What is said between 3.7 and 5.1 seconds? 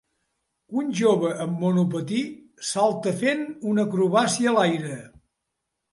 una acrobàcia a l'aire.